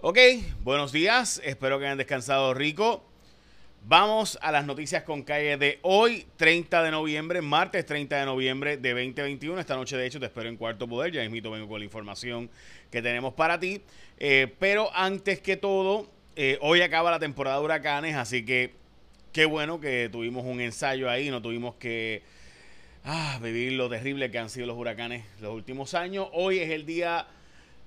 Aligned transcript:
Ok, 0.00 0.16
buenos 0.62 0.92
días, 0.92 1.42
espero 1.44 1.80
que 1.80 1.86
hayan 1.86 1.98
descansado 1.98 2.54
rico. 2.54 3.04
Vamos 3.84 4.38
a 4.42 4.52
las 4.52 4.64
noticias 4.64 5.02
con 5.02 5.24
calle 5.24 5.56
de 5.56 5.80
hoy, 5.82 6.24
30 6.36 6.84
de 6.84 6.92
noviembre, 6.92 7.42
martes 7.42 7.84
30 7.84 8.20
de 8.20 8.24
noviembre 8.24 8.76
de 8.76 8.90
2021. 8.90 9.58
Esta 9.58 9.74
noche, 9.74 9.96
de 9.96 10.06
hecho, 10.06 10.20
te 10.20 10.26
espero 10.26 10.48
en 10.48 10.56
Cuarto 10.56 10.86
Poder. 10.86 11.10
Ya 11.10 11.28
mismo 11.28 11.50
vengo 11.50 11.66
con 11.66 11.80
la 11.80 11.84
información 11.84 12.48
que 12.92 13.02
tenemos 13.02 13.34
para 13.34 13.58
ti. 13.58 13.82
Eh, 14.18 14.54
pero 14.60 14.88
antes 14.94 15.40
que 15.40 15.56
todo, 15.56 16.08
eh, 16.36 16.58
hoy 16.60 16.80
acaba 16.80 17.10
la 17.10 17.18
temporada 17.18 17.58
de 17.58 17.64
huracanes, 17.64 18.14
así 18.14 18.44
que 18.44 18.74
qué 19.32 19.46
bueno 19.46 19.80
que 19.80 20.08
tuvimos 20.12 20.44
un 20.44 20.60
ensayo 20.60 21.10
ahí, 21.10 21.28
no 21.28 21.42
tuvimos 21.42 21.74
que 21.74 22.22
ah, 23.02 23.40
vivir 23.42 23.72
lo 23.72 23.88
terrible 23.88 24.30
que 24.30 24.38
han 24.38 24.48
sido 24.48 24.68
los 24.68 24.76
huracanes 24.76 25.24
los 25.40 25.52
últimos 25.52 25.94
años. 25.94 26.28
Hoy 26.34 26.60
es 26.60 26.70
el 26.70 26.86
día 26.86 27.26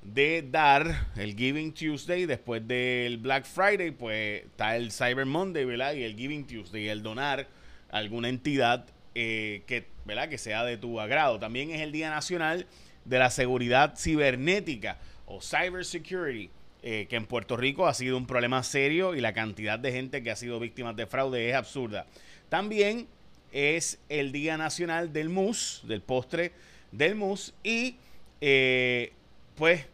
de 0.01 0.45
dar 0.49 1.09
el 1.15 1.35
Giving 1.35 1.73
Tuesday 1.73 2.25
después 2.25 2.67
del 2.67 3.17
Black 3.17 3.45
Friday, 3.45 3.91
pues 3.91 4.45
está 4.45 4.75
el 4.75 4.91
Cyber 4.91 5.25
Monday, 5.25 5.65
¿verdad? 5.65 5.93
Y 5.93 6.03
el 6.03 6.15
Giving 6.15 6.47
Tuesday, 6.47 6.89
el 6.89 7.03
donar 7.03 7.47
a 7.91 7.97
alguna 7.97 8.29
entidad 8.29 8.85
eh, 9.13 9.63
que, 9.67 9.87
¿verdad? 10.05 10.29
que 10.29 10.37
sea 10.37 10.63
de 10.63 10.77
tu 10.77 10.99
agrado. 10.99 11.39
También 11.39 11.71
es 11.71 11.81
el 11.81 11.91
Día 11.91 12.09
Nacional 12.09 12.65
de 13.05 13.19
la 13.19 13.29
Seguridad 13.29 13.95
Cibernética 13.97 14.97
o 15.25 15.41
Cyber 15.41 15.85
Security. 15.85 16.49
Eh, 16.83 17.05
que 17.07 17.15
en 17.15 17.27
Puerto 17.27 17.57
Rico 17.57 17.85
ha 17.85 17.93
sido 17.93 18.17
un 18.17 18.25
problema 18.25 18.63
serio 18.63 19.13
y 19.13 19.21
la 19.21 19.33
cantidad 19.33 19.77
de 19.77 19.91
gente 19.91 20.23
que 20.23 20.31
ha 20.31 20.35
sido 20.35 20.59
víctima 20.59 20.93
de 20.93 21.05
fraude 21.05 21.47
es 21.47 21.55
absurda. 21.55 22.07
También 22.49 23.05
es 23.51 23.99
el 24.09 24.31
Día 24.31 24.57
Nacional 24.57 25.13
del 25.13 25.29
Mousse, 25.29 25.85
del 25.85 26.01
postre 26.01 26.53
del 26.91 27.13
mousse 27.13 27.53
y 27.63 27.97
eh, 28.41 29.13
pues 29.55 29.85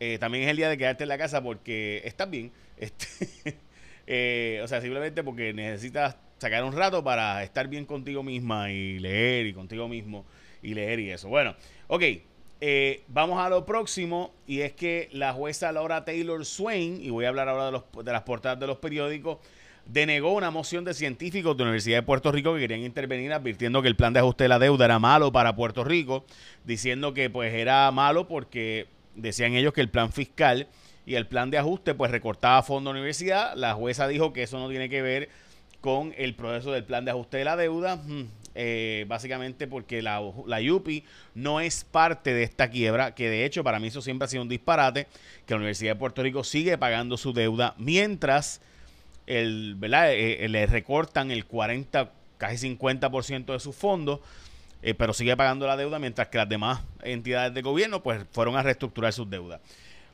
eh, 0.00 0.18
también 0.18 0.44
es 0.44 0.50
el 0.50 0.56
día 0.56 0.68
de 0.68 0.78
quedarte 0.78 1.04
en 1.04 1.08
la 1.08 1.18
casa 1.18 1.42
porque 1.42 2.02
estás 2.04 2.28
bien. 2.28 2.52
Este, 4.06 4.60
o 4.62 4.66
sea, 4.66 4.80
simplemente 4.80 5.22
porque 5.22 5.52
necesitas 5.52 6.16
sacar 6.38 6.64
un 6.64 6.72
rato 6.72 7.04
para 7.04 7.44
estar 7.44 7.68
bien 7.68 7.84
contigo 7.84 8.24
misma 8.24 8.72
y 8.72 8.98
leer 8.98 9.46
y 9.46 9.52
contigo 9.52 9.86
mismo 9.86 10.24
y 10.62 10.74
leer 10.74 10.98
y 10.98 11.10
eso. 11.10 11.28
Bueno, 11.28 11.54
ok. 11.86 12.02
Eh, 12.62 13.04
vamos 13.08 13.38
a 13.38 13.48
lo 13.48 13.64
próximo 13.64 14.34
y 14.46 14.62
es 14.62 14.72
que 14.72 15.08
la 15.12 15.32
jueza 15.32 15.70
Laura 15.70 16.04
Taylor 16.04 16.44
Swain, 16.44 17.00
y 17.00 17.10
voy 17.10 17.24
a 17.24 17.28
hablar 17.28 17.48
ahora 17.48 17.66
de, 17.66 17.72
los, 17.72 17.84
de 18.04 18.12
las 18.12 18.22
portadas 18.22 18.58
de 18.58 18.66
los 18.66 18.78
periódicos, 18.78 19.38
denegó 19.86 20.32
una 20.32 20.50
moción 20.50 20.84
de 20.84 20.92
científicos 20.92 21.56
de 21.56 21.62
la 21.62 21.68
Universidad 21.70 21.98
de 21.98 22.02
Puerto 22.02 22.32
Rico 22.32 22.54
que 22.54 22.60
querían 22.60 22.80
intervenir 22.80 23.32
advirtiendo 23.32 23.80
que 23.80 23.88
el 23.88 23.96
plan 23.96 24.12
de 24.12 24.20
ajuste 24.20 24.44
de 24.44 24.48
la 24.48 24.58
deuda 24.58 24.86
era 24.86 24.98
malo 24.98 25.32
para 25.32 25.54
Puerto 25.54 25.84
Rico, 25.84 26.24
diciendo 26.64 27.14
que 27.14 27.30
pues 27.30 27.54
era 27.54 27.90
malo 27.92 28.28
porque 28.28 28.88
decían 29.14 29.54
ellos 29.54 29.72
que 29.72 29.80
el 29.80 29.90
plan 29.90 30.12
fiscal 30.12 30.68
y 31.06 31.14
el 31.14 31.26
plan 31.26 31.50
de 31.50 31.58
ajuste 31.58 31.94
pues 31.94 32.10
recortaba 32.10 32.62
fondos 32.62 32.92
de 32.92 32.94
la 32.94 33.00
universidad. 33.00 33.54
La 33.56 33.74
jueza 33.74 34.06
dijo 34.08 34.32
que 34.32 34.42
eso 34.42 34.58
no 34.58 34.68
tiene 34.68 34.88
que 34.88 35.02
ver 35.02 35.28
con 35.80 36.14
el 36.16 36.34
proceso 36.34 36.72
del 36.72 36.84
plan 36.84 37.04
de 37.04 37.10
ajuste 37.10 37.38
de 37.38 37.44
la 37.44 37.56
deuda. 37.56 37.96
Hmm, 37.96 38.28
eh, 38.54 39.04
básicamente 39.08 39.68
porque 39.68 40.02
la, 40.02 40.20
la 40.46 40.60
UPI 40.60 41.04
no 41.34 41.60
es 41.60 41.84
parte 41.84 42.34
de 42.34 42.42
esta 42.42 42.68
quiebra, 42.68 43.14
que 43.14 43.30
de 43.30 43.44
hecho 43.44 43.62
para 43.62 43.78
mí 43.78 43.86
eso 43.86 44.02
siempre 44.02 44.26
ha 44.26 44.28
sido 44.28 44.42
un 44.42 44.48
disparate, 44.48 45.06
que 45.46 45.54
la 45.54 45.58
Universidad 45.58 45.92
de 45.92 45.98
Puerto 45.98 46.22
Rico 46.22 46.42
sigue 46.42 46.76
pagando 46.76 47.16
su 47.16 47.32
deuda 47.32 47.74
mientras 47.78 48.60
el, 49.26 49.76
¿verdad? 49.76 50.12
Eh, 50.12 50.44
eh, 50.44 50.48
le 50.48 50.66
recortan 50.66 51.30
el 51.30 51.46
40, 51.46 52.10
casi 52.38 52.76
50% 52.76 53.52
de 53.52 53.60
sus 53.60 53.76
fondos, 53.76 54.20
pero 54.96 55.12
sigue 55.12 55.36
pagando 55.36 55.66
la 55.66 55.76
deuda 55.76 55.98
mientras 55.98 56.28
que 56.28 56.38
las 56.38 56.48
demás 56.48 56.80
entidades 57.02 57.52
de 57.52 57.62
gobierno 57.62 58.02
pues 58.02 58.24
fueron 58.32 58.56
a 58.56 58.62
reestructurar 58.62 59.12
sus 59.12 59.28
deudas. 59.28 59.60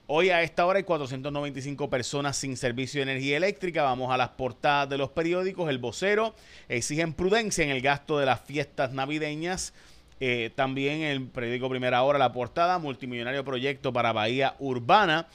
Hoy 0.09 0.31
a 0.31 0.43
esta 0.43 0.65
hora 0.65 0.77
hay 0.77 0.85
495 0.85 1.91
personas 1.91 2.37
sin 2.37 2.57
servicio 2.57 3.01
de 3.01 3.11
energía 3.11 3.37
eléctrica. 3.37 3.83
Vamos 3.83 4.13
a 4.13 4.17
las 4.17 4.29
portadas 4.29 4.89
de 4.89 4.99
los 4.99 5.11
periódicos. 5.11 5.69
El 5.69 5.79
vocero 5.79 6.33
exigen 6.69 7.13
prudencia 7.13 7.65
en 7.65 7.71
el 7.71 7.81
gasto 7.81 8.17
de 8.17 8.27
las 8.27 8.41
fiestas 8.41 8.93
navideñas. 8.93 9.75
Eh, 10.21 10.53
también 10.55 11.03
el 11.03 11.27
periódico 11.27 11.69
Primera 11.69 12.05
Hora, 12.05 12.21
la 12.21 12.33
portada, 12.33 12.79
multimillonario 12.79 13.45
proyecto 13.45 13.93
para 13.93 14.13
Bahía 14.13 14.55
Urbana. 14.61 15.27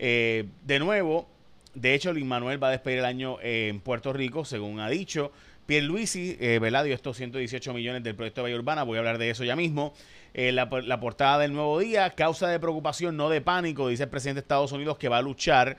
Eh, 0.00 0.46
de 0.64 0.80
nuevo, 0.80 1.28
de 1.74 1.94
hecho, 1.94 2.12
Luis 2.12 2.26
Manuel 2.26 2.60
va 2.60 2.66
a 2.66 2.72
despedir 2.72 2.98
el 2.98 3.04
año 3.04 3.38
en 3.40 3.78
Puerto 3.78 4.12
Rico, 4.12 4.44
según 4.44 4.80
ha 4.80 4.88
dicho. 4.88 5.30
Pierluisi, 5.66 6.36
eh, 6.40 6.58
¿verdad? 6.60 6.84
Dio 6.84 6.94
estos 6.94 7.16
118 7.16 7.74
millones 7.74 8.02
del 8.04 8.14
proyecto 8.14 8.40
de 8.40 8.42
Bahía 8.44 8.56
Urbana. 8.56 8.84
Voy 8.84 8.96
a 8.96 9.00
hablar 9.00 9.18
de 9.18 9.30
eso 9.30 9.44
ya 9.44 9.56
mismo. 9.56 9.92
Eh, 10.32 10.52
la, 10.52 10.68
portada 10.68 11.38
del 11.38 11.52
nuevo 11.52 11.78
día, 11.80 12.10
causa 12.10 12.48
de 12.48 12.60
preocupación, 12.60 13.16
no 13.16 13.28
de 13.28 13.40
pánico, 13.40 13.88
dice 13.88 14.04
el 14.04 14.08
presidente 14.08 14.40
de 14.40 14.44
Estados 14.44 14.70
Unidos 14.72 14.96
que 14.96 15.08
va 15.08 15.18
a 15.18 15.22
luchar 15.22 15.78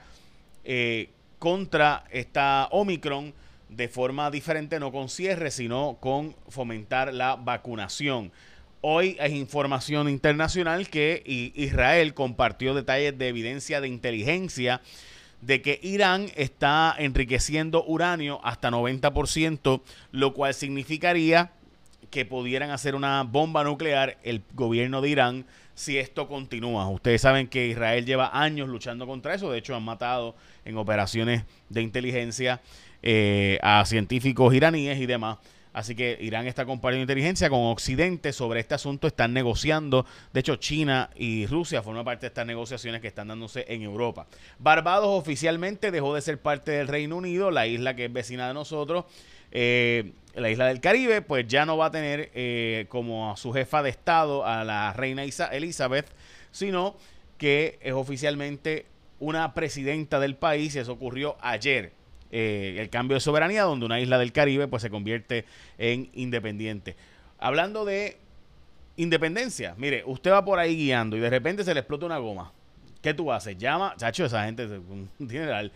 eh, 0.64 1.10
contra 1.38 2.04
esta 2.10 2.68
Omicron 2.70 3.32
de 3.70 3.88
forma 3.88 4.30
diferente, 4.30 4.78
no 4.78 4.92
con 4.92 5.08
cierre, 5.08 5.50
sino 5.50 5.96
con 6.00 6.36
fomentar 6.48 7.14
la 7.14 7.36
vacunación. 7.36 8.30
Hoy 8.80 9.16
hay 9.20 9.36
información 9.36 10.08
internacional 10.08 10.88
que 10.88 11.22
Israel 11.54 12.14
compartió 12.14 12.74
detalles 12.74 13.18
de 13.18 13.28
evidencia 13.28 13.80
de 13.80 13.88
inteligencia 13.88 14.80
de 15.40 15.62
que 15.62 15.78
Irán 15.82 16.26
está 16.34 16.94
enriqueciendo 16.98 17.84
uranio 17.84 18.40
hasta 18.44 18.70
90%, 18.70 19.80
lo 20.12 20.34
cual 20.34 20.54
significaría 20.54 21.52
que 22.10 22.24
pudieran 22.24 22.70
hacer 22.70 22.94
una 22.94 23.22
bomba 23.22 23.64
nuclear 23.64 24.18
el 24.22 24.42
gobierno 24.54 25.00
de 25.00 25.10
Irán 25.10 25.46
si 25.74 25.98
esto 25.98 26.26
continúa. 26.26 26.88
Ustedes 26.88 27.20
saben 27.20 27.46
que 27.46 27.68
Israel 27.68 28.04
lleva 28.04 28.30
años 28.32 28.68
luchando 28.68 29.06
contra 29.06 29.34
eso. 29.34 29.50
De 29.50 29.58
hecho, 29.58 29.76
han 29.76 29.84
matado 29.84 30.34
en 30.64 30.76
operaciones 30.76 31.44
de 31.68 31.82
inteligencia 31.82 32.60
eh, 33.02 33.60
a 33.62 33.84
científicos 33.84 34.52
iraníes 34.54 34.98
y 34.98 35.06
demás. 35.06 35.38
Así 35.72 35.94
que 35.94 36.18
Irán 36.20 36.46
está 36.46 36.64
compartiendo 36.64 37.02
inteligencia 37.02 37.50
con 37.50 37.60
Occidente 37.66 38.32
sobre 38.32 38.60
este 38.60 38.74
asunto. 38.74 39.06
Están 39.06 39.32
negociando. 39.32 40.06
De 40.32 40.40
hecho, 40.40 40.56
China 40.56 41.10
y 41.16 41.46
Rusia 41.46 41.82
forman 41.82 42.04
parte 42.04 42.22
de 42.22 42.28
estas 42.28 42.46
negociaciones 42.46 43.00
que 43.00 43.08
están 43.08 43.28
dándose 43.28 43.64
en 43.68 43.82
Europa. 43.82 44.26
Barbados 44.58 45.08
oficialmente 45.08 45.90
dejó 45.90 46.14
de 46.14 46.20
ser 46.20 46.40
parte 46.40 46.72
del 46.72 46.88
Reino 46.88 47.16
Unido, 47.16 47.50
la 47.50 47.66
isla 47.66 47.94
que 47.94 48.06
es 48.06 48.12
vecina 48.12 48.48
de 48.48 48.54
nosotros. 48.54 49.04
Eh, 49.50 50.12
la 50.34 50.50
isla 50.50 50.66
del 50.66 50.80
Caribe, 50.80 51.22
pues 51.22 51.46
ya 51.46 51.66
no 51.66 51.76
va 51.76 51.86
a 51.86 51.90
tener 51.90 52.30
eh, 52.34 52.86
como 52.88 53.32
a 53.32 53.36
su 53.36 53.52
jefa 53.52 53.82
de 53.82 53.90
Estado 53.90 54.46
a 54.46 54.64
la 54.64 54.92
reina 54.92 55.24
Elizabeth, 55.24 56.06
sino 56.50 56.96
que 57.38 57.78
es 57.82 57.92
oficialmente 57.92 58.86
una 59.20 59.54
presidenta 59.54 60.20
del 60.20 60.36
país 60.36 60.74
y 60.74 60.80
eso 60.80 60.92
ocurrió 60.92 61.36
ayer. 61.40 61.92
Eh, 62.30 62.76
el 62.78 62.90
cambio 62.90 63.14
de 63.14 63.20
soberanía, 63.20 63.62
donde 63.62 63.86
una 63.86 64.00
isla 64.00 64.18
del 64.18 64.32
Caribe 64.32 64.68
pues 64.68 64.82
se 64.82 64.90
convierte 64.90 65.44
en 65.78 66.10
independiente. 66.12 66.96
Hablando 67.38 67.84
de 67.84 68.18
independencia, 68.96 69.74
mire, 69.78 70.02
usted 70.06 70.32
va 70.32 70.44
por 70.44 70.58
ahí 70.58 70.76
guiando 70.76 71.16
y 71.16 71.20
de 71.20 71.30
repente 71.30 71.64
se 71.64 71.72
le 71.74 71.80
explota 71.80 72.06
una 72.06 72.18
goma. 72.18 72.52
¿Qué 73.00 73.14
tú 73.14 73.32
haces? 73.32 73.56
Llama, 73.56 73.94
chacho, 73.96 74.24
esa 74.24 74.44
gente, 74.44 74.66
un 74.66 75.08
general. 75.28 75.72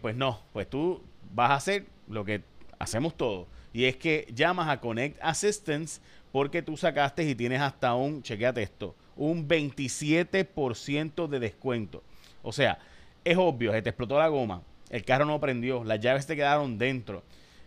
pues 0.00 0.16
no, 0.16 0.40
pues 0.52 0.68
tú 0.68 1.02
vas 1.32 1.50
a 1.50 1.54
hacer 1.54 1.86
lo 2.08 2.24
que 2.24 2.42
hacemos 2.78 3.16
todo. 3.16 3.46
Y 3.72 3.84
es 3.84 3.96
que 3.96 4.26
llamas 4.34 4.68
a 4.68 4.80
Connect 4.80 5.18
Assistance 5.22 6.00
porque 6.32 6.62
tú 6.62 6.76
sacaste 6.76 7.28
y 7.28 7.34
tienes 7.34 7.60
hasta 7.60 7.94
un, 7.94 8.22
chequeate 8.22 8.62
esto, 8.62 8.94
un 9.16 9.48
27% 9.48 11.28
de 11.28 11.38
descuento. 11.38 12.02
O 12.42 12.52
sea, 12.52 12.78
es 13.24 13.36
obvio, 13.36 13.72
se 13.72 13.82
te 13.82 13.90
explotó 13.90 14.18
la 14.18 14.28
goma, 14.28 14.62
el 14.90 15.04
carro 15.04 15.24
no 15.24 15.40
prendió, 15.40 15.84
las 15.84 16.00
llaves 16.00 16.26
te 16.26 16.36
quedaron 16.36 16.78
dentro. 16.78 17.22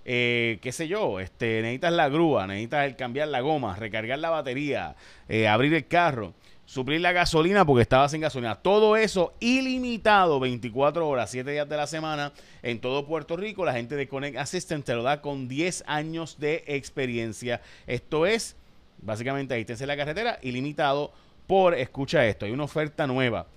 Eh, 0.06 0.59
qué 0.62 0.72
sé 0.72 0.88
yo, 0.88 1.19
este, 1.19 1.62
necesitas 1.62 1.94
la 1.94 2.09
grúa, 2.09 2.47
necesitas 2.47 2.88
el 2.88 2.96
cambiar 2.96 3.28
la 3.28 3.41
goma, 3.41 3.75
recargar 3.75 4.19
la 4.19 4.30
batería, 4.30 4.96
eh, 5.28 5.47
abrir 5.47 5.74
el 5.74 5.88
carro 5.88 6.34
suplir 6.69 7.02
la 7.02 7.12
gasolina 7.12 7.66
porque 7.66 7.81
estaba 7.81 8.08
sin 8.09 8.22
gasolina. 8.22 8.53
Todo 8.53 8.96
eso 8.96 9.34
ilimitado, 9.40 10.40
24 10.40 11.08
horas, 11.08 11.32
7 11.32 11.49
días 11.49 11.67
de 11.67 11.76
la 11.76 11.88
semana, 11.88 12.32
en 12.61 12.79
todo 12.79 13.08
Puerto 13.08 13.35
Rico. 13.35 13.66
La 13.66 13.73
gente 13.73 13.96
de 13.96 14.08
Connect 14.08 14.38
Assistant 14.38 14.85
te 14.85 14.93
lo 14.93 15.02
da 15.02 15.20
con 15.20 15.47
10 15.47 15.84
años 15.88 16.38
de 16.40 16.64
experiencia. 16.67 17.59
Esto 17.88 18.28
es, 18.28 18.55
básicamente, 19.02 19.55
asistencia 19.55 19.85
en 19.85 19.88
la 19.88 19.97
carretera, 19.97 20.38
ilimitado 20.43 21.11
por, 21.47 21.73
escucha 21.73 22.28
esto, 22.28 22.46
hay 22.46 22.52
una 22.52 22.66
oferta 22.66 23.08
nueva. 23.08 23.47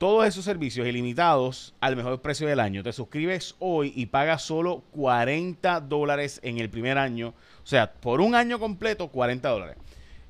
Todos 0.00 0.26
esos 0.26 0.46
servicios 0.46 0.86
ilimitados 0.86 1.74
al 1.78 1.94
mejor 1.94 2.22
precio 2.22 2.48
del 2.48 2.58
año. 2.58 2.82
Te 2.82 2.90
suscribes 2.90 3.54
hoy 3.58 3.92
y 3.94 4.06
pagas 4.06 4.40
solo 4.40 4.82
40 4.92 5.82
dólares 5.82 6.40
en 6.42 6.56
el 6.56 6.70
primer 6.70 6.96
año. 6.96 7.34
O 7.62 7.66
sea, 7.66 7.92
por 7.92 8.22
un 8.22 8.34
año 8.34 8.58
completo, 8.58 9.08
40 9.08 9.46
dólares. 9.46 9.76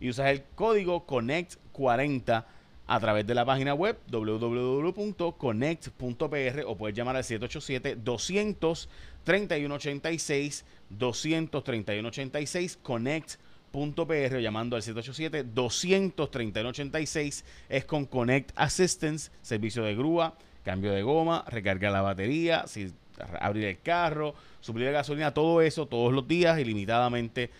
Y 0.00 0.08
usas 0.08 0.30
el 0.30 0.42
código 0.56 1.06
CONNECT 1.06 1.54
40 1.70 2.48
a 2.88 2.98
través 2.98 3.24
de 3.24 3.34
la 3.36 3.44
página 3.44 3.72
web 3.72 3.96
www.connect.pr 4.10 6.64
o 6.66 6.76
puedes 6.76 6.96
llamar 6.96 7.14
al 7.14 7.22
787 7.22 7.94
200 7.94 8.88
3186 9.22 10.64
23186 10.88 12.76
Connect 12.82 13.36
PR 13.70 14.40
llamando 14.40 14.74
al 14.76 14.82
787-231-86 14.82 17.44
es 17.68 17.84
con 17.84 18.06
Connect 18.06 18.50
Assistance, 18.56 19.30
servicio 19.42 19.84
de 19.84 19.94
grúa, 19.94 20.34
cambio 20.64 20.90
de 20.92 21.02
goma, 21.02 21.44
recargar 21.48 21.92
la 21.92 22.00
batería, 22.02 22.64
abrir 23.40 23.64
el 23.64 23.80
carro, 23.80 24.34
suplir 24.60 24.92
gasolina, 24.92 25.32
todo 25.32 25.62
eso 25.62 25.86
todos 25.86 26.12
los 26.12 26.26
días 26.26 26.58
ilimitadamente 26.58 27.50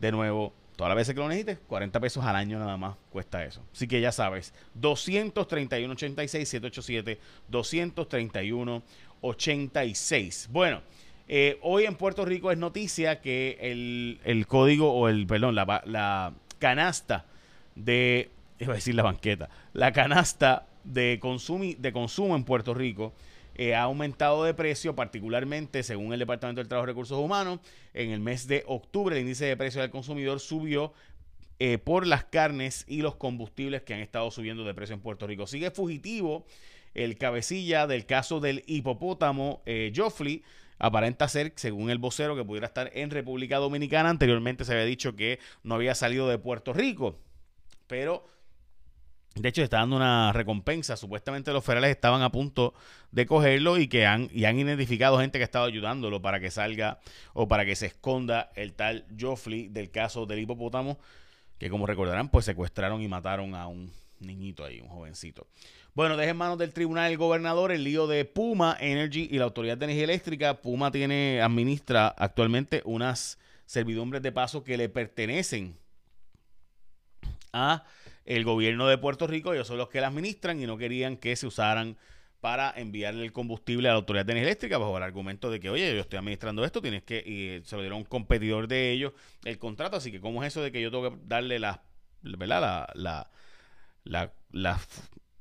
de 0.00 0.12
nuevo. 0.12 0.52
Todas 0.76 0.90
las 0.90 0.96
veces 0.96 1.14
que 1.14 1.20
lo 1.20 1.28
necesites, 1.28 1.58
40 1.68 2.00
pesos 2.00 2.24
al 2.24 2.36
año 2.36 2.58
nada 2.58 2.76
más 2.76 2.96
cuesta 3.10 3.42
eso. 3.42 3.62
Así 3.72 3.88
que 3.88 3.98
ya 3.98 4.12
sabes, 4.12 4.52
231-86, 4.78 7.18
787-231-86. 7.50 10.48
Bueno, 10.50 10.82
eh, 11.28 11.58
hoy 11.62 11.84
en 11.84 11.94
Puerto 11.96 12.24
Rico 12.24 12.52
es 12.52 12.58
noticia 12.58 13.20
que 13.20 13.58
el, 13.60 14.46
código 14.46 14.92
o 14.92 15.08
el, 15.08 15.26
perdón, 15.26 15.54
la, 15.54 15.82
la 15.86 16.34
canasta 16.58 17.26
de, 17.74 18.30
iba 18.58 18.72
a 18.72 18.76
decir 18.76 18.94
la 18.94 19.02
banqueta, 19.02 19.48
la 19.72 19.92
canasta 19.92 20.66
de, 20.84 21.20
de 21.78 21.92
consumo 21.92 22.36
en 22.36 22.44
Puerto 22.44 22.74
Rico 22.74 23.12
eh, 23.58 23.74
ha 23.74 23.82
aumentado 23.82 24.44
de 24.44 24.52
precio, 24.52 24.94
particularmente 24.94 25.82
según 25.82 26.12
el 26.12 26.18
Departamento 26.18 26.60
del 26.60 26.68
Trabajo 26.68 26.86
y 26.86 26.92
Recursos 26.92 27.18
Humanos. 27.18 27.60
En 27.94 28.10
el 28.10 28.20
mes 28.20 28.46
de 28.46 28.64
octubre 28.66 29.16
el 29.16 29.22
índice 29.22 29.46
de 29.46 29.56
precio 29.56 29.80
del 29.80 29.90
consumidor 29.90 30.40
subió 30.40 30.92
eh, 31.58 31.78
por 31.78 32.06
las 32.06 32.24
carnes 32.24 32.84
y 32.86 33.00
los 33.00 33.16
combustibles 33.16 33.80
que 33.82 33.94
han 33.94 34.00
estado 34.00 34.30
subiendo 34.30 34.64
de 34.64 34.74
precio 34.74 34.94
en 34.94 35.00
Puerto 35.00 35.26
Rico. 35.26 35.46
Sigue 35.46 35.70
fugitivo 35.70 36.44
el 36.92 37.16
cabecilla 37.16 37.86
del 37.86 38.04
caso 38.04 38.40
del 38.40 38.62
hipopótamo 38.66 39.62
eh, 39.64 39.90
Joffrey 39.96 40.42
aparenta 40.78 41.28
ser, 41.28 41.52
según 41.56 41.90
el 41.90 41.98
vocero, 41.98 42.36
que 42.36 42.44
pudiera 42.44 42.66
estar 42.66 42.90
en 42.94 43.10
República 43.10 43.58
Dominicana. 43.58 44.10
Anteriormente 44.10 44.64
se 44.64 44.72
había 44.72 44.84
dicho 44.84 45.16
que 45.16 45.38
no 45.62 45.74
había 45.74 45.94
salido 45.94 46.28
de 46.28 46.38
Puerto 46.38 46.72
Rico, 46.72 47.18
pero 47.86 48.24
de 49.34 49.48
hecho 49.48 49.62
está 49.62 49.78
dando 49.78 49.96
una 49.96 50.32
recompensa. 50.32 50.96
Supuestamente 50.96 51.52
los 51.52 51.64
federales 51.64 51.90
estaban 51.90 52.22
a 52.22 52.32
punto 52.32 52.74
de 53.10 53.26
cogerlo 53.26 53.78
y 53.78 53.88
que 53.88 54.06
han, 54.06 54.30
y 54.32 54.44
han 54.44 54.58
identificado 54.58 55.18
gente 55.18 55.38
que 55.38 55.44
ha 55.44 55.46
estado 55.46 55.66
ayudándolo 55.66 56.22
para 56.22 56.40
que 56.40 56.50
salga 56.50 57.00
o 57.34 57.46
para 57.46 57.64
que 57.64 57.76
se 57.76 57.86
esconda 57.86 58.50
el 58.54 58.74
tal 58.74 59.06
Joffrey 59.18 59.68
del 59.68 59.90
caso 59.90 60.26
del 60.26 60.40
hipopótamo, 60.40 60.98
que 61.58 61.70
como 61.70 61.86
recordarán, 61.86 62.30
pues 62.30 62.44
secuestraron 62.44 63.02
y 63.02 63.08
mataron 63.08 63.54
a 63.54 63.66
un 63.66 63.92
niñito 64.20 64.64
ahí, 64.64 64.80
un 64.80 64.88
jovencito. 64.88 65.46
Bueno, 65.94 66.16
deja 66.16 66.30
en 66.30 66.36
manos 66.36 66.58
del 66.58 66.72
tribunal 66.72 67.10
el 67.10 67.16
gobernador 67.16 67.72
el 67.72 67.84
lío 67.84 68.06
de 68.06 68.24
Puma 68.24 68.76
Energy 68.80 69.28
y 69.30 69.38
la 69.38 69.44
Autoridad 69.44 69.78
de 69.78 69.86
Energía 69.86 70.04
Eléctrica. 70.04 70.60
Puma 70.60 70.90
tiene, 70.90 71.40
administra 71.40 72.08
actualmente 72.08 72.82
unas 72.84 73.38
servidumbres 73.64 74.22
de 74.22 74.32
paso 74.32 74.62
que 74.62 74.76
le 74.76 74.88
pertenecen 74.88 75.76
a 77.52 77.84
el 78.24 78.44
gobierno 78.44 78.86
de 78.88 78.98
Puerto 78.98 79.26
Rico. 79.26 79.54
Ellos 79.54 79.66
son 79.66 79.78
los 79.78 79.88
que 79.88 80.00
la 80.00 80.08
administran 80.08 80.60
y 80.60 80.66
no 80.66 80.76
querían 80.76 81.16
que 81.16 81.34
se 81.36 81.46
usaran 81.46 81.96
para 82.40 82.72
enviarle 82.76 83.24
el 83.24 83.32
combustible 83.32 83.88
a 83.88 83.92
la 83.92 83.96
Autoridad 83.96 84.26
de 84.26 84.32
Energía 84.32 84.50
Eléctrica 84.50 84.78
bajo 84.78 84.96
el 84.96 85.02
argumento 85.02 85.50
de 85.50 85.58
que, 85.58 85.70
oye, 85.70 85.94
yo 85.94 86.00
estoy 86.00 86.18
administrando 86.18 86.64
esto, 86.64 86.80
tienes 86.80 87.02
que, 87.02 87.18
y 87.18 87.66
se 87.66 87.74
lo 87.74 87.82
dieron 87.82 87.98
un 87.98 88.04
competidor 88.04 88.68
de 88.68 88.92
ellos 88.92 89.12
el 89.44 89.58
contrato, 89.58 89.96
así 89.96 90.12
que 90.12 90.20
¿cómo 90.20 90.44
es 90.44 90.52
eso 90.52 90.62
de 90.62 90.70
que 90.70 90.80
yo 90.80 90.90
tengo 90.90 91.10
que 91.10 91.16
darle 91.24 91.58
la, 91.58 91.82
¿verdad? 92.22 92.88
La, 92.94 93.30
la 94.06 94.32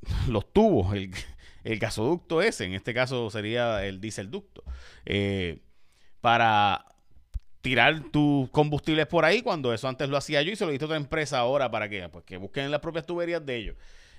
los 0.28 0.52
tubos, 0.54 0.94
el, 0.94 1.12
el, 1.64 1.80
gasoducto 1.80 2.42
ese, 2.42 2.66
en 2.66 2.74
este 2.74 2.94
caso 2.94 3.30
sería 3.30 3.86
el 3.86 4.00
dieselducto, 4.02 4.64
eh, 5.06 5.60
para 6.22 6.86
tirar 7.62 8.00
tus 8.12 8.50
combustibles 8.52 9.08
por 9.08 9.26
ahí 9.26 9.42
cuando 9.42 9.74
eso 9.74 9.88
antes 9.88 10.08
lo 10.08 10.18
hacía 10.18 10.42
yo 10.44 10.52
y 10.52 10.56
se 10.56 10.66
lo 10.66 10.74
hizo 10.74 10.86
otra 10.86 10.98
empresa 10.98 11.40
ahora 11.40 11.72
para 11.72 11.90
que, 11.90 12.08
pues, 12.10 12.24
que 12.24 12.38
busquen 12.38 12.70
las 12.70 12.80
propias 12.80 13.06
tuberías 13.06 13.44
de 13.44 13.56
ellos. 13.56 13.76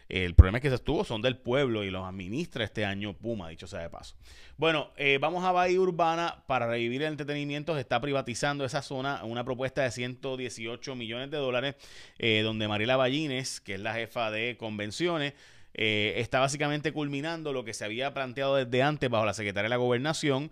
El 0.08 0.34
problema 0.34 0.58
es 0.58 0.62
que 0.62 0.68
esos 0.68 0.84
tubos 0.84 1.08
son 1.08 1.20
del 1.20 1.36
pueblo 1.36 1.82
y 1.82 1.90
los 1.90 2.04
administra 2.04 2.64
este 2.64 2.84
año 2.84 3.14
Puma, 3.14 3.48
dicho 3.48 3.66
sea 3.66 3.80
de 3.80 3.90
paso. 3.90 4.14
Bueno, 4.56 4.92
eh, 4.96 5.18
vamos 5.20 5.44
a 5.44 5.50
Bahía 5.50 5.80
Urbana 5.80 6.44
para 6.46 6.68
revivir 6.68 7.02
el 7.02 7.08
entretenimiento. 7.08 7.74
Se 7.74 7.80
está 7.80 8.00
privatizando 8.00 8.64
esa 8.64 8.82
zona, 8.82 9.24
una 9.24 9.44
propuesta 9.44 9.82
de 9.82 9.90
118 9.90 10.94
millones 10.94 11.30
de 11.30 11.38
dólares, 11.38 11.74
eh, 12.18 12.42
donde 12.42 12.68
Mariela 12.68 12.96
Ballines, 12.96 13.60
que 13.60 13.74
es 13.74 13.80
la 13.80 13.94
jefa 13.94 14.30
de 14.30 14.56
convenciones, 14.56 15.34
eh, 15.74 16.14
está 16.18 16.38
básicamente 16.38 16.92
culminando 16.92 17.52
lo 17.52 17.64
que 17.64 17.74
se 17.74 17.84
había 17.84 18.14
planteado 18.14 18.54
desde 18.54 18.82
antes 18.82 19.10
bajo 19.10 19.26
la 19.26 19.34
Secretaría 19.34 19.64
de 19.64 19.70
la 19.70 19.76
Gobernación, 19.76 20.50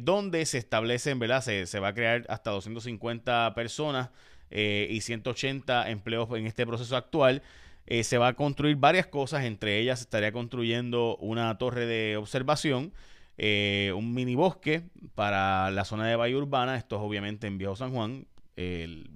donde 0.00 0.46
se 0.46 0.58
establecen, 0.58 1.18
¿verdad? 1.18 1.42
Se, 1.42 1.66
se, 1.66 1.80
va 1.80 1.88
a 1.88 1.94
crear 1.94 2.24
hasta 2.28 2.52
250 2.52 3.54
personas 3.56 4.10
y 4.52 5.00
180 5.00 5.90
empleos 5.90 6.28
en 6.30 6.46
este 6.46 6.64
proceso 6.64 6.96
actual. 6.96 7.42
Se 8.02 8.18
va 8.18 8.28
a 8.28 8.34
construir 8.34 8.76
varias 8.76 9.06
cosas, 9.06 9.44
entre 9.44 9.78
ellas 9.78 10.00
estaría 10.00 10.32
construyendo 10.32 11.16
una 11.16 11.56
torre 11.58 11.86
de 11.86 12.16
observación, 12.16 12.92
un 13.38 14.14
mini 14.14 14.34
bosque 14.34 14.82
para 15.14 15.70
la 15.70 15.84
zona 15.84 16.06
de 16.06 16.16
Bahía 16.16 16.36
Urbana, 16.36 16.76
esto 16.76 16.96
es 16.96 17.02
obviamente 17.02 17.46
en 17.46 17.56
Viejo 17.56 17.76
San 17.76 17.92
Juan, 17.92 18.26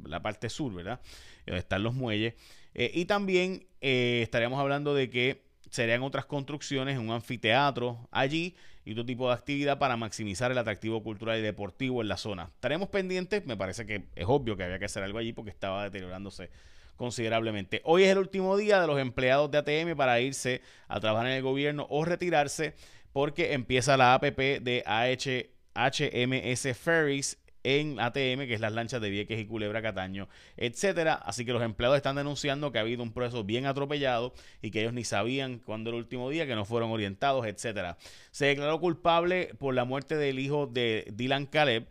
la 0.05 0.23
parte 0.23 0.49
sur, 0.49 0.73
¿verdad? 0.73 1.01
Donde 1.47 1.59
están 1.59 1.83
los 1.83 1.95
muelles. 1.95 2.35
Eh, 2.75 2.91
y 2.95 3.05
también 3.05 3.67
eh, 3.81 4.21
estaríamos 4.23 4.59
hablando 4.59 4.95
de 4.95 5.11
que 5.11 5.43
serían 5.71 6.03
otras 6.03 6.27
construcciones 6.27 6.99
un 6.99 7.11
anfiteatro 7.11 8.09
allí 8.11 8.57
y 8.85 8.93
otro 8.93 9.07
tipo 9.07 9.29
de 9.29 9.35
actividad 9.35 9.79
para 9.79 9.97
maximizar 9.97 10.51
el 10.51 10.59
atractivo 10.59 11.03
cultural 11.03 11.39
y 11.39 11.43
deportivo 11.43 12.03
en 12.03 12.09
la 12.09 12.17
zona. 12.17 12.45
Estaremos 12.55 12.89
pendientes, 12.89 13.47
me 13.47 13.57
parece 13.57 13.87
que 13.87 14.05
es 14.15 14.27
obvio 14.27 14.57
que 14.57 14.65
había 14.65 14.79
que 14.79 14.87
hacer 14.87 15.03
algo 15.03 15.19
allí 15.19 15.33
porque 15.33 15.51
estaba 15.51 15.85
deteriorándose 15.85 16.51
considerablemente. 16.97 17.81
Hoy 17.85 18.05
es 18.05 18.11
el 18.11 18.19
último 18.19 18.57
día 18.57 18.81
de 18.81 18.87
los 18.87 18.99
empleados 18.99 19.51
de 19.51 19.59
ATM 19.59 19.97
para 19.97 20.21
irse 20.21 20.63
a 20.89 21.01
trabajar 21.01 21.27
en 21.29 21.35
el 21.35 21.43
gobierno 21.43 21.87
o 21.91 22.05
retirarse 22.05 22.75
porque 23.13 23.53
empieza 23.53 23.97
la 23.97 24.15
APP 24.15 24.39
de 24.61 24.83
AH, 24.87 25.51
HMS 25.75 26.77
Ferries 26.77 27.39
en 27.65 28.01
ATM, 28.01 28.47
que 28.47 28.55
es 28.55 28.61
las 28.61 28.73
lanchas 28.73 29.01
de 29.01 29.11
Vieques 29.11 29.39
y 29.39 29.47
Culebra 29.47 29.83
Cataño, 29.83 30.29
etcétera. 30.57 31.15
Así 31.15 31.45
que 31.45 31.53
los 31.53 31.63
empleados 31.63 31.97
están 31.97 32.17
denunciando 32.17 32.73
que 32.73 32.79
ha 32.79 32.83
habido 32.83 33.03
un 33.03 33.13
proceso 33.13 33.45
bien 33.45 33.67
atropellado 33.67 34.33
y 34.61 34.71
que 34.71 34.81
ellos 34.81 34.93
ni 34.93 35.05
sabían 35.05 35.59
cuándo 35.59 35.91
era 35.91 35.99
el 35.99 36.05
último 36.05 36.29
día, 36.31 36.47
que 36.47 36.55
no 36.55 36.65
fueron 36.65 36.91
orientados, 36.91 37.47
etcétera. 37.47 37.99
Se 38.31 38.47
declaró 38.47 38.81
culpable 38.81 39.55
por 39.59 39.75
la 39.75 39.85
muerte 39.85 40.17
del 40.17 40.39
hijo 40.39 40.67
de 40.67 41.07
Dylan 41.13 41.47
Caleb. 41.47 41.87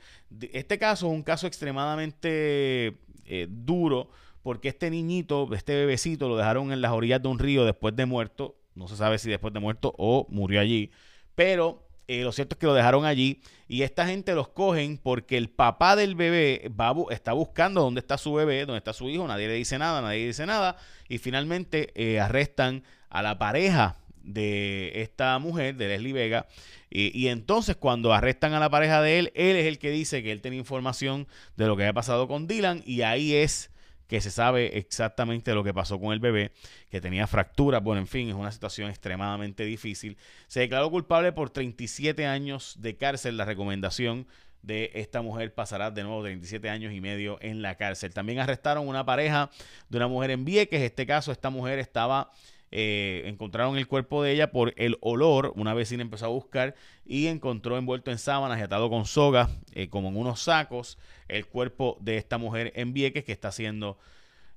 Este 0.52 0.78
caso 0.78 1.08
es 1.08 1.14
un 1.14 1.24
caso 1.24 1.48
extremadamente 1.48 2.98
eh, 3.26 3.48
duro 3.50 4.10
porque 4.44 4.70
este 4.70 4.90
niñito, 4.90 5.48
este 5.54 5.76
bebecito, 5.76 6.28
lo 6.28 6.38
dejaron 6.38 6.72
en 6.72 6.82
las 6.82 6.92
orillas 6.92 7.22
de 7.22 7.28
un 7.28 7.40
río 7.40 7.66
después 7.66 7.96
de 7.96 8.06
muerto. 8.06 8.56
No 8.76 8.88
se 8.88 8.96
sabe 8.96 9.18
si 9.20 9.30
después 9.30 9.54
de 9.54 9.60
muerto 9.60 9.94
o 9.98 10.26
murió 10.30 10.62
allí. 10.62 10.92
Pero 11.36 11.88
eh, 12.08 12.24
lo 12.24 12.34
cierto 12.34 12.56
es 12.56 12.60
que 12.60 12.66
lo 12.66 12.74
dejaron 12.74 13.06
allí 13.06 13.42
y 13.70 13.84
esta 13.84 14.06
gente 14.06 14.36
los 14.36 14.50
cogen 14.50 14.98
porque 14.98 15.38
el 15.38 15.50
papá 15.50 15.96
del 15.96 16.16
bebé 16.16 16.70
está 17.10 17.32
buscando 17.32 17.80
dónde 17.80 18.02
está 18.02 18.18
su 18.18 18.34
bebé, 18.34 18.66
dónde 18.66 18.80
está 18.80 18.92
su 18.92 19.10
hijo, 19.10 19.26
nadie 19.28 19.48
le 19.48 19.54
dice 19.54 19.78
nada, 19.78 20.02
nadie 20.02 20.28
dice 20.28 20.46
nada 20.46 20.76
y 21.08 21.20
finalmente 21.20 21.90
eh, 21.96 22.20
arrestan 22.20 22.84
a 23.10 23.22
la 23.22 23.40
pareja 23.40 23.96
de 24.24 24.92
esta 25.02 25.40
mujer, 25.40 25.78
de 25.78 25.88
Leslie 25.88 26.12
Vega, 26.12 26.48
y, 26.90 27.18
y, 27.18 27.30
entonces 27.30 27.78
cuando 27.78 28.14
arrestan 28.14 28.54
a 28.54 28.60
la 28.60 28.70
pareja 28.70 29.02
de 29.02 29.18
él, 29.18 29.32
él 29.34 29.56
es 29.56 29.66
el 29.66 29.80
que 29.80 29.90
dice 29.90 30.22
que 30.22 30.34
él 30.34 30.42
tiene 30.42 30.58
información 30.58 31.28
de 31.56 31.66
lo 31.66 31.78
que 31.78 31.84
había 31.84 31.94
pasado 31.94 32.28
con 32.28 32.46
Dylan 32.46 32.84
y 32.86 33.04
ahí 33.04 33.34
es 33.34 33.71
que 34.12 34.20
se 34.20 34.30
sabe 34.30 34.78
exactamente 34.78 35.54
lo 35.54 35.64
que 35.64 35.74
pasó 35.74 35.98
con 35.98 36.12
el 36.12 36.20
bebé, 36.20 36.52
que 36.90 37.00
tenía 37.00 37.28
fracturas, 37.28 37.82
bueno, 37.82 38.02
en 38.02 38.08
fin, 38.08 38.28
es 38.28 38.36
una 38.36 38.52
situación 38.52 38.90
extremadamente 38.90 39.64
difícil. 39.64 40.18
Se 40.50 40.60
declaró 40.60 40.92
culpable 40.92 41.32
por 41.32 41.50
37 41.50 42.26
años 42.26 42.76
de 42.82 42.98
cárcel, 42.98 43.38
la 43.38 43.46
recomendación 43.46 44.28
de 44.64 44.92
esta 44.96 45.22
mujer 45.22 45.54
pasará 45.54 45.92
de 45.92 46.04
nuevo 46.04 46.24
37 46.24 46.70
años 46.70 46.92
y 46.92 47.00
medio 47.00 47.38
en 47.40 47.62
la 47.62 47.76
cárcel. 47.76 48.14
También 48.14 48.40
arrestaron 48.40 48.86
una 48.86 49.06
pareja 49.06 49.50
de 49.88 49.96
una 49.96 50.10
mujer 50.10 50.32
en 50.32 50.44
Vieques. 50.44 50.82
En 50.82 50.88
este 50.88 51.06
caso, 51.06 51.32
esta 51.32 51.50
mujer 51.50 51.80
estaba 51.80 52.34
eh, 52.72 53.24
encontraron 53.26 53.78
el 53.78 53.88
cuerpo 53.88 54.24
de 54.24 54.32
ella 54.32 54.52
por 54.52 54.74
el 54.78 54.98
olor. 55.02 55.52
Una 55.56 55.74
vecina 55.74 56.02
empezó 56.02 56.26
a 56.26 56.30
buscar 56.30 56.76
y 57.06 57.28
encontró 57.28 57.78
envuelto 57.78 58.12
en 58.12 58.18
sábanas 58.18 58.60
y 58.60 58.62
atado 58.62 58.90
con 58.90 59.06
soga, 59.06 59.50
eh, 59.74 59.90
como 59.90 60.10
en 60.10 60.18
unos 60.18 60.42
sacos, 60.42 60.98
el 61.28 61.46
cuerpo 61.46 61.98
de 62.00 62.18
esta 62.18 62.38
mujer 62.38 62.72
en 62.76 62.94
Vieques 62.94 63.26
que 63.26 63.34
está 63.34 63.52
siendo 63.52 63.98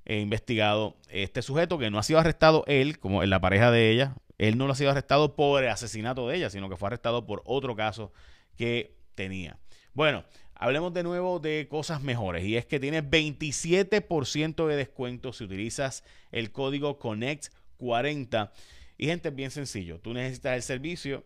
eh, 0.05 0.19
investigado. 0.19 0.95
Este 1.09 1.41
sujeto 1.41 1.77
que 1.77 1.89
no 1.89 1.99
ha 1.99 2.03
sido 2.03 2.19
arrestado 2.19 2.63
él, 2.67 2.99
como 2.99 3.21
en 3.21 3.29
la 3.29 3.41
pareja 3.41 3.69
de 3.69 3.91
ella, 3.91 4.15
él 4.37 4.57
no 4.57 4.65
lo 4.65 4.73
ha 4.73 4.75
sido 4.75 4.91
arrestado 4.91 5.35
por 5.35 5.63
el 5.63 5.69
asesinato 5.69 6.27
de 6.27 6.37
ella, 6.37 6.49
sino 6.49 6.69
que 6.69 6.77
fue 6.77 6.87
arrestado 6.87 7.25
por 7.25 7.41
otro 7.45 7.75
caso 7.75 8.13
que 8.55 8.95
tenía. 9.15 9.57
Bueno, 9.93 10.23
hablemos 10.55 10.93
de 10.93 11.03
nuevo 11.03 11.39
de 11.39 11.67
cosas 11.69 12.01
mejores 12.01 12.45
y 12.45 12.55
es 12.55 12.65
que 12.65 12.79
tienes 12.79 13.03
27% 13.03 14.67
de 14.67 14.75
descuento 14.75 15.33
si 15.33 15.43
utilizas 15.43 16.03
el 16.31 16.51
código 16.51 16.97
CONNECT 16.99 17.53
40. 17.77 18.51
Y 18.97 19.07
gente, 19.07 19.29
es 19.29 19.35
bien 19.35 19.51
sencillo. 19.51 19.99
Tú 19.99 20.13
necesitas 20.13 20.55
el 20.55 20.61
servicio, 20.61 21.25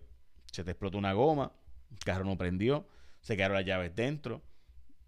se 0.52 0.64
te 0.64 0.72
explotó 0.72 0.98
una 0.98 1.14
goma, 1.14 1.52
el 1.92 2.00
carro 2.00 2.26
no 2.26 2.38
prendió, 2.38 2.88
se 3.22 3.36
quedaron 3.36 3.58
las 3.58 3.66
llaves 3.66 3.96
dentro, 3.96 4.42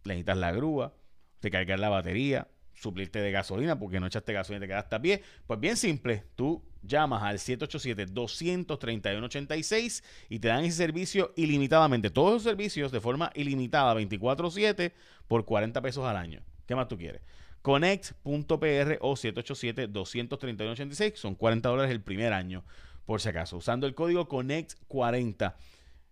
necesitas 0.03 0.37
la 0.37 0.51
grúa, 0.51 0.93
te 1.39 1.49
cargar 1.49 1.79
la 1.79 1.89
batería, 1.89 2.47
suplirte 2.73 3.19
de 3.19 3.31
gasolina 3.31 3.77
porque 3.77 3.99
no 3.99 4.07
echaste 4.07 4.33
gasolina 4.33 4.65
y 4.65 4.67
te 4.67 4.73
quedaste 4.73 4.95
a 4.95 5.01
pie. 5.01 5.21
Pues 5.47 5.59
bien 5.59 5.77
simple, 5.77 6.23
tú 6.35 6.63
llamas 6.81 7.23
al 7.23 7.37
787-231-86 7.37 10.03
y 10.29 10.39
te 10.39 10.47
dan 10.47 10.65
ese 10.65 10.77
servicio 10.77 11.33
ilimitadamente. 11.35 12.09
Todos 12.09 12.33
los 12.33 12.43
servicios 12.43 12.91
de 12.91 12.99
forma 12.99 13.31
ilimitada, 13.35 13.93
24/7 13.93 14.93
por 15.27 15.45
40 15.45 15.81
pesos 15.81 16.05
al 16.05 16.17
año. 16.17 16.41
¿Qué 16.65 16.75
más 16.75 16.87
tú 16.87 16.97
quieres? 16.97 17.21
Connect.pr 17.61 18.97
o 19.01 19.13
787-231-86 19.13 21.15
son 21.15 21.35
40 21.35 21.69
dólares 21.69 21.91
el 21.91 22.01
primer 22.01 22.33
año, 22.33 22.65
por 23.05 23.21
si 23.21 23.29
acaso, 23.29 23.55
usando 23.57 23.85
el 23.87 23.95
código 23.95 24.27
CONNECT40. 24.27 25.55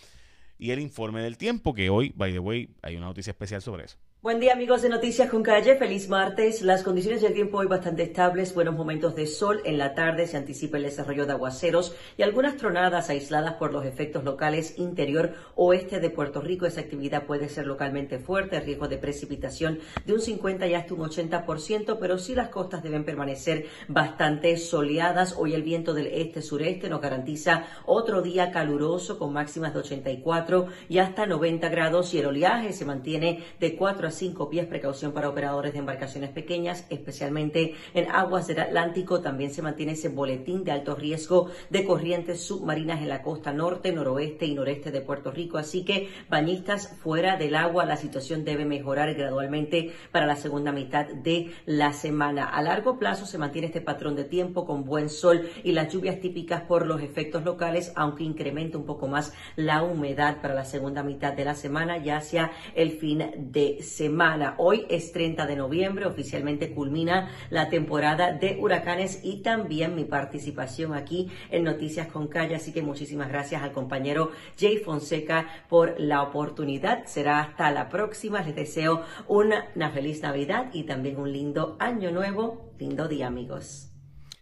y 0.58 0.70
el 0.70 0.80
informe 0.80 1.22
del 1.22 1.36
tiempo, 1.38 1.74
que 1.74 1.90
hoy, 1.90 2.12
by 2.16 2.32
the 2.32 2.38
way, 2.38 2.70
hay 2.82 2.96
una 2.96 3.06
noticia 3.06 3.32
especial 3.32 3.62
sobre 3.62 3.84
eso. 3.84 3.98
Buen 4.22 4.38
día 4.38 4.52
amigos 4.52 4.82
de 4.82 4.88
Noticias 4.88 5.28
con 5.28 5.42
Calle, 5.42 5.74
feliz 5.74 6.08
martes. 6.08 6.62
Las 6.62 6.84
condiciones 6.84 7.22
del 7.22 7.34
tiempo 7.34 7.58
hoy 7.58 7.66
bastante 7.66 8.04
estables, 8.04 8.54
buenos 8.54 8.76
momentos 8.76 9.16
de 9.16 9.26
sol. 9.26 9.60
En 9.64 9.78
la 9.78 9.96
tarde 9.96 10.28
se 10.28 10.36
anticipa 10.36 10.76
el 10.76 10.84
desarrollo 10.84 11.26
de 11.26 11.32
aguaceros 11.32 11.96
y 12.16 12.22
algunas 12.22 12.56
tronadas 12.56 13.10
aisladas 13.10 13.54
por 13.54 13.72
los 13.72 13.84
efectos 13.84 14.22
locales 14.22 14.78
interior 14.78 15.34
oeste 15.56 15.98
de 15.98 16.08
Puerto 16.08 16.40
Rico. 16.40 16.66
Esa 16.66 16.82
actividad 16.82 17.26
puede 17.26 17.48
ser 17.48 17.66
localmente 17.66 18.20
fuerte, 18.20 18.60
riesgo 18.60 18.86
de 18.86 18.98
precipitación 18.98 19.80
de 20.06 20.12
un 20.12 20.20
50 20.20 20.68
y 20.68 20.74
hasta 20.74 20.94
un 20.94 21.00
80%, 21.00 21.98
pero 21.98 22.16
sí 22.16 22.36
las 22.36 22.50
costas 22.50 22.84
deben 22.84 23.04
permanecer 23.04 23.66
bastante 23.88 24.56
soleadas. 24.56 25.34
Hoy 25.36 25.54
el 25.54 25.64
viento 25.64 25.94
del 25.94 26.06
este-sureste 26.06 26.88
nos 26.88 27.00
garantiza 27.00 27.64
otro 27.86 28.22
día 28.22 28.52
caluroso 28.52 29.18
con 29.18 29.32
máximas 29.32 29.74
de 29.74 29.80
84 29.80 30.68
y 30.88 30.98
hasta 30.98 31.26
90 31.26 31.68
grados 31.70 32.14
y 32.14 32.20
el 32.20 32.26
oleaje 32.26 32.72
se 32.72 32.84
mantiene 32.84 33.42
de 33.58 33.74
4 33.74 34.06
a 34.06 34.11
5 34.14 34.48
pies. 34.48 34.66
Precaución 34.66 35.12
para 35.12 35.28
operadores 35.28 35.72
de 35.72 35.78
embarcaciones 35.78 36.30
pequeñas, 36.30 36.86
especialmente 36.90 37.74
en 37.94 38.10
aguas 38.10 38.46
del 38.46 38.60
Atlántico. 38.60 39.20
También 39.20 39.52
se 39.52 39.62
mantiene 39.62 39.92
ese 39.92 40.08
boletín 40.08 40.64
de 40.64 40.72
alto 40.72 40.94
riesgo 40.94 41.50
de 41.70 41.84
corrientes 41.84 42.44
submarinas 42.44 43.00
en 43.00 43.08
la 43.08 43.22
costa 43.22 43.52
norte, 43.52 43.92
noroeste 43.92 44.46
y 44.46 44.54
noreste 44.54 44.90
de 44.90 45.00
Puerto 45.00 45.30
Rico. 45.30 45.58
Así 45.58 45.84
que 45.84 46.08
bañistas 46.28 46.96
fuera 47.02 47.36
del 47.36 47.54
agua, 47.54 47.84
la 47.84 47.96
situación 47.96 48.44
debe 48.44 48.64
mejorar 48.64 49.14
gradualmente 49.14 49.92
para 50.10 50.26
la 50.26 50.36
segunda 50.36 50.72
mitad 50.72 51.06
de 51.06 51.50
la 51.66 51.92
semana. 51.92 52.44
A 52.44 52.62
largo 52.62 52.98
plazo 52.98 53.26
se 53.26 53.38
mantiene 53.38 53.68
este 53.68 53.80
patrón 53.80 54.16
de 54.16 54.24
tiempo 54.24 54.66
con 54.66 54.84
buen 54.84 55.08
sol 55.08 55.48
y 55.64 55.72
las 55.72 55.92
lluvias 55.92 56.20
típicas 56.20 56.62
por 56.62 56.86
los 56.86 57.00
efectos 57.02 57.44
locales, 57.44 57.92
aunque 57.96 58.24
incrementa 58.24 58.78
un 58.78 58.86
poco 58.86 59.08
más 59.08 59.32
la 59.56 59.82
humedad 59.82 60.40
para 60.40 60.54
la 60.54 60.64
segunda 60.64 61.02
mitad 61.02 61.32
de 61.32 61.44
la 61.44 61.54
semana, 61.54 61.98
ya 61.98 62.18
hacia 62.18 62.52
el 62.74 62.92
fin 62.92 63.24
de 63.36 63.82
semana 63.82 64.01
semana. 64.02 64.56
Hoy 64.58 64.84
es 64.88 65.12
30 65.12 65.46
de 65.46 65.54
noviembre, 65.54 66.06
oficialmente 66.06 66.72
culmina 66.72 67.30
la 67.50 67.68
temporada 67.68 68.32
de 68.32 68.56
huracanes 68.58 69.20
y 69.22 69.42
también 69.42 69.94
mi 69.94 70.04
participación 70.04 70.92
aquí 70.92 71.30
en 71.52 71.62
Noticias 71.62 72.08
con 72.08 72.26
Calle. 72.26 72.56
Así 72.56 72.72
que 72.72 72.82
muchísimas 72.82 73.28
gracias 73.28 73.62
al 73.62 73.70
compañero 73.70 74.32
Jay 74.58 74.78
Fonseca 74.78 75.46
por 75.68 76.00
la 76.00 76.20
oportunidad. 76.22 77.06
Será 77.06 77.38
hasta 77.42 77.70
la 77.70 77.88
próxima. 77.88 78.42
Les 78.42 78.56
deseo 78.56 79.04
una, 79.28 79.90
feliz 79.92 80.20
Navidad 80.20 80.70
y 80.72 80.82
también 80.82 81.16
un 81.18 81.32
lindo 81.32 81.76
año 81.78 82.10
nuevo. 82.10 82.74
Lindo 82.80 83.06
día, 83.06 83.28
amigos. 83.28 83.88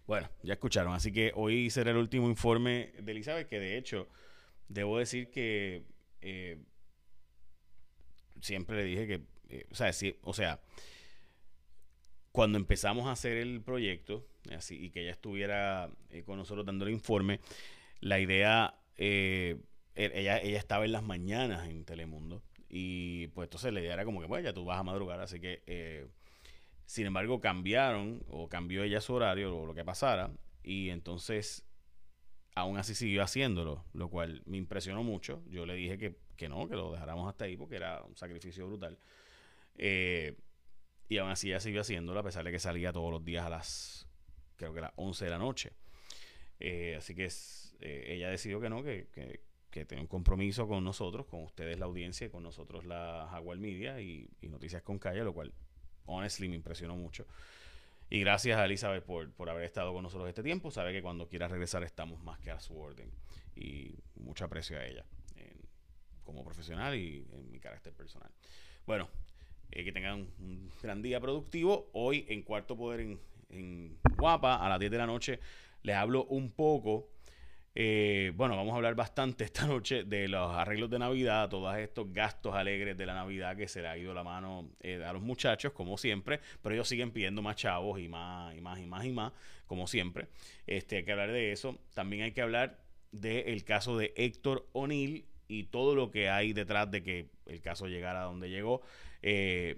Bueno, 0.06 0.30
ya 0.42 0.54
escucharon. 0.54 0.94
Así 0.94 1.12
que 1.12 1.32
hoy 1.34 1.68
será 1.68 1.90
el 1.90 1.98
último 1.98 2.30
informe 2.30 2.94
de 2.98 3.12
Elizabeth, 3.12 3.46
que 3.46 3.60
de 3.60 3.76
hecho, 3.76 4.08
debo 4.68 4.96
decir 4.96 5.30
que 5.30 5.84
eh, 6.22 6.56
siempre 8.40 8.76
le 8.78 8.84
dije 8.84 9.06
que 9.06 9.39
eh, 9.50 9.66
o, 9.71 9.75
sea, 9.75 9.90
o 10.23 10.33
sea, 10.33 10.61
cuando 12.33 12.59
empezamos 12.59 13.07
a 13.07 13.12
hacer 13.12 13.37
el 13.37 13.61
proyecto, 13.61 14.26
y 14.71 14.90
que 14.90 15.02
ella 15.02 15.11
estuviera 15.11 15.90
eh, 16.11 16.23
con 16.23 16.38
nosotros 16.38 16.64
dando 16.64 16.87
el 16.87 16.92
informe, 16.92 17.40
la 18.00 18.21
idea, 18.21 18.75
eh, 18.97 19.61
e, 19.95 20.11
ella, 20.14 20.38
estaba 20.38 20.85
en 20.85 20.92
las 20.92 21.02
mañanas 21.02 21.69
en 21.69 21.85
Telemundo, 21.85 22.42
y 22.69 23.26
pues 23.28 23.47
entonces 23.47 23.73
la 23.73 23.80
idea 23.80 23.95
era 23.95 24.04
como 24.04 24.21
que, 24.21 24.26
bueno, 24.26 24.45
ya 24.45 24.54
tú 24.54 24.64
vas 24.64 24.78
a 24.78 24.85
madrugar, 24.85 25.21
así 25.21 25.40
que, 25.40 26.09
sin 26.87 27.07
embargo, 27.07 27.40
cambiaron, 27.40 28.25
o 28.28 28.49
cambió 28.49 28.85
ella 28.85 29.00
su 29.00 29.14
horario, 29.14 29.57
o 29.57 29.66
lo 29.66 29.75
que 29.75 29.85
pasara, 29.85 30.30
y 30.62 30.90
entonces 30.90 31.64
aún 32.54 32.78
así 32.78 32.95
siguió 32.95 33.23
haciéndolo, 33.23 33.85
lo 33.92 34.09
cual 34.09 34.42
me 34.47 34.57
impresionó 34.57 35.02
mucho. 35.02 35.42
Yo 35.49 35.66
le 35.66 35.75
dije 35.75 35.99
que, 35.99 36.16
que 36.37 36.49
no, 36.49 36.69
que 36.69 36.76
lo 36.76 36.92
dejáramos 36.92 37.28
hasta 37.28 37.45
ahí 37.45 37.57
porque 37.57 37.76
era 37.76 38.02
un 38.02 38.16
sacrificio 38.16 38.66
brutal. 38.66 38.99
Eh, 39.76 40.36
y 41.08 41.18
aún 41.18 41.30
así 41.30 41.48
ella 41.48 41.60
siguió 41.60 41.80
haciéndolo 41.80 42.20
a 42.20 42.22
pesar 42.22 42.44
de 42.44 42.52
que 42.52 42.58
salía 42.58 42.92
todos 42.92 43.10
los 43.10 43.24
días 43.24 43.44
a 43.44 43.50
las, 43.50 44.06
creo 44.56 44.72
que 44.72 44.80
las 44.80 44.92
11 44.96 45.24
de 45.24 45.30
la 45.30 45.38
noche. 45.38 45.72
Eh, 46.58 46.96
así 46.96 47.14
que 47.14 47.28
eh, 47.80 48.04
ella 48.08 48.28
decidió 48.30 48.60
que 48.60 48.68
no, 48.68 48.82
que, 48.82 49.08
que, 49.12 49.40
que, 49.70 49.84
tenía 49.86 50.02
un 50.02 50.08
compromiso 50.08 50.68
con 50.68 50.84
nosotros, 50.84 51.26
con 51.26 51.42
ustedes 51.42 51.78
la 51.78 51.86
audiencia 51.86 52.26
y 52.26 52.30
con 52.30 52.42
nosotros 52.42 52.84
la 52.84 53.28
Jaguar 53.30 53.58
Media 53.58 54.00
y, 54.00 54.28
Noticias 54.42 54.82
con 54.82 54.98
Calle, 54.98 55.24
lo 55.24 55.32
cual, 55.32 55.52
honestly, 56.04 56.48
me 56.48 56.56
impresionó 56.56 56.96
mucho. 56.96 57.26
Y 58.10 58.20
gracias 58.20 58.58
a 58.58 58.64
Elizabeth 58.64 59.04
por, 59.04 59.32
por 59.32 59.48
haber 59.48 59.64
estado 59.64 59.92
con 59.92 60.02
nosotros 60.02 60.28
este 60.28 60.42
tiempo. 60.42 60.70
Sabe 60.70 60.92
que 60.92 61.00
cuando 61.00 61.28
quiera 61.28 61.48
regresar 61.48 61.82
estamos 61.84 62.20
más 62.22 62.38
que 62.40 62.50
a 62.50 62.60
su 62.60 62.76
orden. 62.76 63.10
Y 63.54 63.94
mucho 64.16 64.44
aprecio 64.44 64.78
a 64.78 64.84
ella 64.84 65.04
como 66.30 66.44
profesional 66.44 66.94
y 66.94 67.26
en 67.32 67.50
mi 67.50 67.58
carácter 67.58 67.92
personal. 67.92 68.30
Bueno, 68.86 69.08
eh, 69.72 69.84
que 69.84 69.92
tengan 69.92 70.28
un 70.40 70.70
gran 70.82 71.02
día 71.02 71.20
productivo. 71.20 71.90
Hoy 71.92 72.26
en 72.28 72.42
Cuarto 72.42 72.76
Poder 72.76 73.00
en, 73.50 73.98
Guapa, 74.16 74.56
a 74.56 74.68
las 74.68 74.78
10 74.78 74.90
de 74.90 74.98
la 74.98 75.06
noche, 75.06 75.40
les 75.82 75.96
hablo 75.96 76.24
un 76.24 76.50
poco. 76.50 77.08
Eh, 77.74 78.32
bueno, 78.34 78.56
vamos 78.56 78.72
a 78.72 78.76
hablar 78.76 78.94
bastante 78.94 79.44
esta 79.44 79.66
noche 79.66 80.04
de 80.04 80.28
los 80.28 80.50
arreglos 80.52 80.90
de 80.90 80.98
Navidad, 80.98 81.48
todos 81.48 81.76
estos 81.76 82.12
gastos 82.12 82.54
alegres 82.54 82.96
de 82.96 83.06
la 83.06 83.14
Navidad 83.14 83.56
que 83.56 83.68
se 83.68 83.80
le 83.80 83.88
ha 83.88 83.96
ido 83.96 84.12
la 84.12 84.24
mano 84.24 84.70
eh, 84.80 85.02
a 85.04 85.12
los 85.12 85.22
muchachos, 85.22 85.72
como 85.72 85.96
siempre, 85.96 86.40
pero 86.62 86.74
ellos 86.74 86.88
siguen 86.88 87.12
pidiendo 87.12 87.42
más 87.42 87.56
chavos 87.56 88.00
y 88.00 88.08
más 88.08 88.54
y 88.56 88.60
más 88.60 88.78
y 88.80 88.86
más 88.86 89.04
y 89.04 89.12
más, 89.12 89.32
como 89.66 89.86
siempre. 89.86 90.28
Este, 90.66 90.96
hay 90.96 91.04
que 91.04 91.12
hablar 91.12 91.30
de 91.30 91.52
eso. 91.52 91.78
También 91.94 92.24
hay 92.24 92.32
que 92.32 92.42
hablar 92.42 92.80
del 93.12 93.64
caso 93.64 93.96
de 93.96 94.12
Héctor 94.16 94.68
O'Neill 94.72 95.26
y 95.48 95.64
todo 95.64 95.94
lo 95.94 96.10
que 96.10 96.28
hay 96.28 96.52
detrás 96.52 96.90
de 96.90 97.02
que 97.02 97.30
el 97.46 97.60
caso 97.60 97.86
llegara 97.86 98.22
a 98.22 98.24
donde 98.24 98.50
llegó. 98.50 98.82
Eh, 99.22 99.76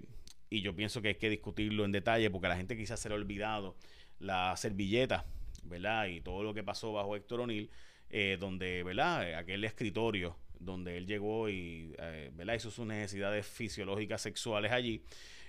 y 0.49 0.61
yo 0.61 0.75
pienso 0.75 1.01
que 1.01 1.09
hay 1.09 1.15
que 1.15 1.29
discutirlo 1.29 1.85
en 1.85 1.91
detalle 1.91 2.29
porque 2.29 2.47
la 2.47 2.55
gente 2.55 2.77
quizás 2.77 2.99
se 2.99 3.09
le 3.09 3.15
ha 3.15 3.17
olvidado 3.17 3.75
la 4.19 4.55
servilleta, 4.55 5.25
¿verdad? 5.63 6.07
Y 6.07 6.21
todo 6.21 6.43
lo 6.43 6.53
que 6.53 6.63
pasó 6.63 6.93
bajo 6.93 7.15
Héctor 7.15 7.41
O'Neill, 7.41 7.69
eh, 8.09 8.37
donde, 8.39 8.83
¿verdad? 8.83 9.35
Aquel 9.35 9.63
escritorio 9.63 10.37
donde 10.59 10.97
él 10.97 11.07
llegó 11.07 11.49
y, 11.49 11.93
eh, 11.97 12.31
¿verdad? 12.33 12.55
Hizo 12.55 12.71
sus 12.71 12.85
necesidades 12.85 13.45
fisiológicas 13.45 14.21
sexuales 14.21 14.71
allí. 14.71 15.03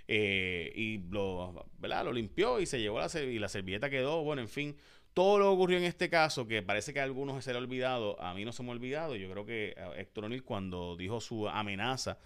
y 0.08 0.98
lo, 1.10 1.66
¿verdad? 1.78 2.04
lo 2.04 2.12
limpió 2.12 2.60
y 2.60 2.66
se 2.66 2.80
llevó 2.80 2.98
la, 2.98 3.08
y 3.20 3.38
la 3.38 3.48
servilleta 3.48 3.90
quedó, 3.90 4.22
bueno, 4.22 4.42
en 4.42 4.48
fin, 4.48 4.76
todo 5.14 5.38
lo 5.38 5.44
que 5.44 5.50
ocurrió 5.50 5.78
en 5.78 5.84
este 5.84 6.10
caso, 6.10 6.46
que 6.48 6.62
parece 6.62 6.92
que 6.92 7.00
a 7.00 7.04
algunos 7.04 7.42
se 7.44 7.52
le 7.52 7.58
ha 7.58 7.62
olvidado, 7.62 8.20
a 8.20 8.34
mí 8.34 8.44
no 8.44 8.52
se 8.52 8.62
me 8.62 8.70
ha 8.70 8.72
olvidado, 8.72 9.16
yo 9.16 9.30
creo 9.30 9.46
que 9.46 9.74
Héctor 9.96 10.24
O'Neill 10.24 10.42
cuando 10.42 10.96
dijo 10.96 11.20
su 11.20 11.48
amenaza 11.48 12.18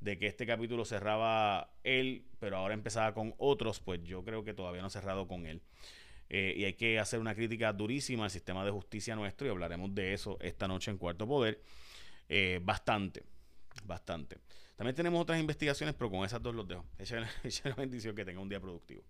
de 0.00 0.18
que 0.18 0.26
este 0.26 0.46
capítulo 0.46 0.84
cerraba 0.84 1.70
él, 1.84 2.24
pero 2.38 2.58
ahora 2.58 2.74
empezaba 2.74 3.14
con 3.14 3.34
otros, 3.38 3.80
pues 3.80 4.02
yo 4.04 4.24
creo 4.24 4.44
que 4.44 4.54
todavía 4.54 4.80
no 4.80 4.88
ha 4.88 4.90
cerrado 4.90 5.26
con 5.26 5.46
él. 5.46 5.62
Eh, 6.28 6.54
y 6.56 6.64
hay 6.64 6.74
que 6.74 6.98
hacer 6.98 7.20
una 7.20 7.34
crítica 7.34 7.72
durísima 7.72 8.24
al 8.24 8.30
sistema 8.30 8.64
de 8.64 8.70
justicia 8.70 9.14
nuestro 9.14 9.46
y 9.46 9.50
hablaremos 9.50 9.94
de 9.94 10.12
eso 10.12 10.36
esta 10.40 10.66
noche 10.66 10.90
en 10.90 10.98
Cuarto 10.98 11.26
Poder. 11.26 11.62
Eh, 12.28 12.60
bastante, 12.62 13.22
bastante. 13.84 14.38
También 14.74 14.94
tenemos 14.94 15.22
otras 15.22 15.40
investigaciones, 15.40 15.94
pero 15.94 16.10
con 16.10 16.24
esas 16.24 16.42
dos 16.42 16.54
los 16.54 16.66
dejo. 16.66 16.84
Echa 16.98 17.20
la 17.68 17.74
bendición 17.74 18.14
que 18.14 18.24
tenga 18.24 18.40
un 18.40 18.48
día 18.48 18.60
productivo. 18.60 19.02